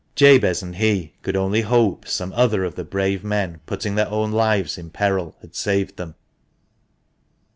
Jabez 0.15 0.63
and 0.63 0.77
he 0.77 1.13
could 1.21 1.35
only 1.35 1.61
hope 1.61 2.07
some 2.07 2.33
other 2.33 2.63
of 2.63 2.73
the 2.73 2.83
brave 2.83 3.23
men, 3.23 3.59
putting 3.67 3.93
their 3.93 4.09
own 4.09 4.31
lives 4.31 4.75
in 4.79 4.89
peril, 4.89 5.35
had 5.41 5.53
saved 5.53 5.97
them. 5.97 6.15